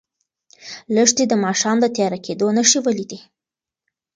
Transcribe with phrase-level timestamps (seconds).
[0.95, 3.19] لښتې د ماښام د تیاره کېدو نښې ولیدې.